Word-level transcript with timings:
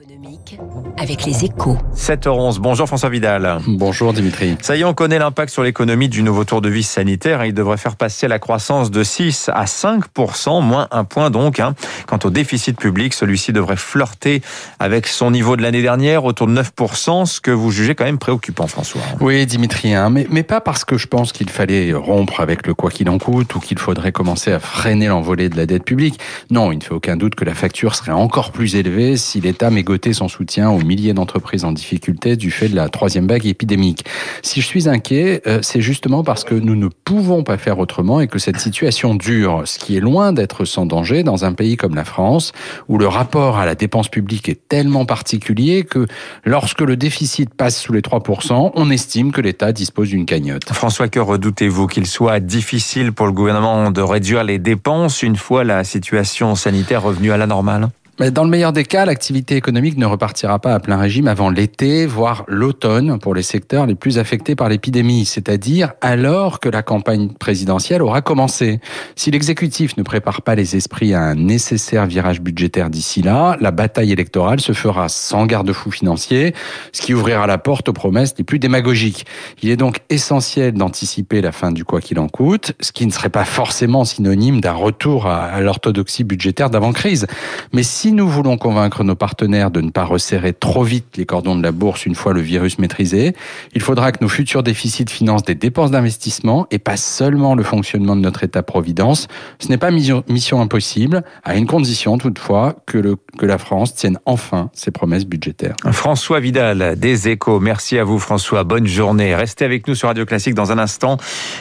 économique 0.00 0.58
avec 0.96 1.24
les 1.24 1.44
échos. 1.44 1.76
7h11. 1.96 2.58
Bonjour 2.60 2.86
François 2.86 3.08
Vidal. 3.08 3.58
Bonjour 3.66 4.12
Dimitri. 4.12 4.56
Ça 4.62 4.76
y 4.76 4.82
est, 4.82 4.84
on 4.84 4.94
connaît 4.94 5.18
l'impact 5.18 5.52
sur 5.52 5.62
l'économie 5.64 6.08
du 6.08 6.22
nouveau 6.22 6.44
tour 6.44 6.60
de 6.60 6.68
vis 6.68 6.84
sanitaire. 6.84 7.44
Il 7.44 7.52
devrait 7.54 7.78
faire 7.78 7.96
passer 7.96 8.28
la 8.28 8.38
croissance 8.38 8.92
de 8.92 9.02
6 9.02 9.50
à 9.52 9.64
5% 9.64 10.62
moins 10.62 10.86
un 10.92 11.02
point 11.04 11.30
donc. 11.30 11.58
hein. 11.58 11.74
Quant 12.06 12.18
au 12.24 12.30
déficit 12.30 12.78
public, 12.78 13.12
celui-ci 13.12 13.52
devrait 13.52 13.76
flirter 13.76 14.40
avec 14.78 15.08
son 15.08 15.32
niveau 15.32 15.56
de 15.56 15.62
l'année 15.62 15.82
dernière, 15.82 16.24
autour 16.24 16.46
de 16.46 16.54
9% 16.60 17.26
ce 17.26 17.40
que 17.40 17.50
vous 17.50 17.70
jugez 17.72 17.94
quand 17.96 18.04
même 18.04 18.18
préoccupant, 18.18 18.66
François. 18.68 19.00
Oui, 19.20 19.46
Dimitri, 19.46 19.94
hein, 19.94 20.10
mais, 20.10 20.26
mais 20.30 20.44
pas 20.44 20.60
parce 20.60 20.84
que 20.84 20.96
je 20.96 21.08
pense 21.08 21.32
qu'il 21.32 21.50
fallait 21.50 21.92
rompre 21.92 22.40
avec 22.40 22.66
le 22.68 22.74
quoi 22.74 22.90
qu'il 22.90 23.08
en 23.10 23.18
coûte 23.18 23.54
ou 23.56 23.58
qu'il 23.60 23.78
faudrait 23.78 24.12
commencer 24.12 24.52
à 24.52 24.60
freiner 24.60 25.08
l'envolée 25.08 25.48
de 25.48 25.56
la 25.56 25.66
dette 25.66 25.84
publique. 25.84 26.20
Non, 26.50 26.70
il 26.70 26.78
ne 26.78 26.82
fait 26.84 26.94
aucun 26.94 27.16
doute 27.16 27.34
que 27.34 27.44
la 27.44 27.54
facture 27.54 27.94
serait 27.96 28.12
encore 28.12 28.52
plus 28.52 28.76
élevée 28.76 29.16
si 29.16 29.40
l'État 29.40 29.70
mégotait 29.88 30.12
son 30.12 30.28
soutien 30.28 30.68
aux 30.68 30.80
milliers 30.80 31.14
d'entreprises 31.14 31.64
en 31.64 31.72
difficulté 31.72 32.36
du 32.36 32.50
fait 32.50 32.68
de 32.68 32.76
la 32.76 32.90
troisième 32.90 33.26
vague 33.26 33.46
épidémique. 33.46 34.04
Si 34.42 34.60
je 34.60 34.66
suis 34.66 34.86
inquiet, 34.86 35.40
euh, 35.46 35.60
c'est 35.62 35.80
justement 35.80 36.22
parce 36.22 36.44
que 36.44 36.54
nous 36.54 36.76
ne 36.76 36.88
pouvons 36.88 37.42
pas 37.42 37.56
faire 37.56 37.78
autrement 37.78 38.20
et 38.20 38.26
que 38.26 38.38
cette 38.38 38.58
situation 38.58 39.14
dure, 39.14 39.62
ce 39.64 39.78
qui 39.78 39.96
est 39.96 40.00
loin 40.00 40.34
d'être 40.34 40.66
sans 40.66 40.84
danger 40.84 41.22
dans 41.22 41.46
un 41.46 41.54
pays 41.54 41.78
comme 41.78 41.94
la 41.94 42.04
France, 42.04 42.52
où 42.88 42.98
le 42.98 43.08
rapport 43.08 43.56
à 43.56 43.64
la 43.64 43.74
dépense 43.74 44.10
publique 44.10 44.50
est 44.50 44.68
tellement 44.68 45.06
particulier 45.06 45.84
que 45.84 46.06
lorsque 46.44 46.82
le 46.82 46.98
déficit 46.98 47.54
passe 47.54 47.80
sous 47.80 47.94
les 47.94 48.02
3%, 48.02 48.72
on 48.74 48.90
estime 48.90 49.32
que 49.32 49.40
l'État 49.40 49.72
dispose 49.72 50.10
d'une 50.10 50.26
cagnotte. 50.26 50.70
François, 50.70 51.08
que 51.08 51.18
redoutez-vous 51.18 51.86
qu'il 51.86 52.04
soit 52.04 52.40
difficile 52.40 53.12
pour 53.12 53.24
le 53.24 53.32
gouvernement 53.32 53.90
de 53.90 54.02
réduire 54.02 54.44
les 54.44 54.58
dépenses 54.58 55.22
une 55.22 55.36
fois 55.36 55.64
la 55.64 55.82
situation 55.82 56.54
sanitaire 56.56 57.02
revenue 57.02 57.32
à 57.32 57.38
la 57.38 57.46
normale? 57.46 57.88
Dans 58.18 58.42
le 58.42 58.50
meilleur 58.50 58.72
des 58.72 58.84
cas, 58.84 59.04
l'activité 59.04 59.54
économique 59.54 59.96
ne 59.96 60.04
repartira 60.04 60.58
pas 60.58 60.74
à 60.74 60.80
plein 60.80 60.96
régime 60.96 61.28
avant 61.28 61.50
l'été, 61.50 62.04
voire 62.04 62.44
l'automne 62.48 63.20
pour 63.20 63.32
les 63.32 63.44
secteurs 63.44 63.86
les 63.86 63.94
plus 63.94 64.18
affectés 64.18 64.56
par 64.56 64.68
l'épidémie, 64.68 65.24
c'est-à-dire 65.24 65.92
alors 66.00 66.58
que 66.58 66.68
la 66.68 66.82
campagne 66.82 67.28
présidentielle 67.28 68.02
aura 68.02 68.20
commencé. 68.20 68.80
Si 69.14 69.30
l'exécutif 69.30 69.96
ne 69.96 70.02
prépare 70.02 70.42
pas 70.42 70.56
les 70.56 70.74
esprits 70.74 71.14
à 71.14 71.22
un 71.22 71.36
nécessaire 71.36 72.06
virage 72.06 72.40
budgétaire 72.40 72.90
d'ici 72.90 73.22
là, 73.22 73.56
la 73.60 73.70
bataille 73.70 74.10
électorale 74.10 74.60
se 74.60 74.72
fera 74.72 75.08
sans 75.08 75.46
garde-fou 75.46 75.92
financier, 75.92 76.54
ce 76.92 77.02
qui 77.02 77.14
ouvrira 77.14 77.46
la 77.46 77.58
porte 77.58 77.88
aux 77.88 77.92
promesses 77.92 78.34
les 78.36 78.42
plus 78.42 78.58
démagogiques. 78.58 79.26
Il 79.62 79.70
est 79.70 79.76
donc 79.76 79.98
essentiel 80.10 80.72
d'anticiper 80.72 81.40
la 81.40 81.52
fin 81.52 81.70
du 81.70 81.84
quoi 81.84 82.00
qu'il 82.00 82.18
en 82.18 82.28
coûte, 82.28 82.72
ce 82.80 82.90
qui 82.90 83.06
ne 83.06 83.12
serait 83.12 83.28
pas 83.28 83.44
forcément 83.44 84.04
synonyme 84.04 84.60
d'un 84.60 84.72
retour 84.72 85.26
à, 85.26 85.60
l'orthodoxie 85.60 86.24
budgétaire 86.24 86.68
d'avant-crise. 86.68 87.28
Mais 87.72 87.84
si 87.84 88.07
nous 88.12 88.28
voulons 88.28 88.56
convaincre 88.56 89.04
nos 89.04 89.14
partenaires 89.14 89.70
de 89.70 89.80
ne 89.80 89.90
pas 89.90 90.04
resserrer 90.04 90.52
trop 90.52 90.82
vite 90.82 91.16
les 91.16 91.26
cordons 91.26 91.56
de 91.56 91.62
la 91.62 91.72
bourse 91.72 92.06
une 92.06 92.14
fois 92.14 92.32
le 92.32 92.40
virus 92.40 92.78
maîtrisé, 92.78 93.34
il 93.74 93.80
faudra 93.80 94.12
que 94.12 94.18
nos 94.22 94.28
futurs 94.28 94.62
déficits 94.62 95.06
financent 95.08 95.44
des 95.44 95.54
dépenses 95.54 95.90
d'investissement 95.90 96.66
et 96.70 96.78
pas 96.78 96.96
seulement 96.96 97.54
le 97.54 97.62
fonctionnement 97.62 98.16
de 98.16 98.20
notre 98.20 98.44
État-providence. 98.44 99.28
Ce 99.58 99.68
n'est 99.68 99.78
pas 99.78 99.90
mission, 99.90 100.60
impossible, 100.60 101.24
à 101.44 101.56
une 101.56 101.66
condition 101.66 102.18
toutefois 102.18 102.76
que 102.86 103.46
la 103.46 103.58
France 103.58 103.94
tienne 103.94 104.18
enfin 104.26 104.70
ses 104.72 104.90
promesses 104.90 105.26
budgétaires. 105.26 105.76
François 105.92 106.40
Vidal 106.40 106.98
des 106.98 107.28
Échos. 107.28 107.60
Merci 107.60 107.98
à 107.98 108.04
vous 108.04 108.18
François. 108.18 108.64
Bonne 108.64 108.86
journée. 108.86 109.34
Restez 109.34 109.64
avec 109.64 109.86
nous 109.86 109.94
sur 109.94 110.08
Radio 110.08 110.24
Classique 110.24 110.54
dans 110.54 110.72
un 110.72 110.78
instant. 110.78 111.16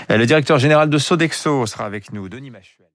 Le 0.09 0.25
directeur 0.25 0.59
général 0.59 0.89
de 0.89 0.97
Sodexo 0.97 1.65
sera 1.65 1.85
avec 1.85 2.13
nous, 2.13 2.29
Denis 2.29 2.51
Machuel. 2.51 2.86